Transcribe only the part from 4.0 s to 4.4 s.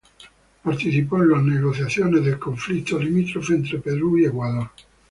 y el